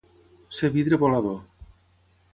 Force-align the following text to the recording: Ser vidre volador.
Ser 0.59 0.71
vidre 0.77 0.99
volador. 1.05 1.39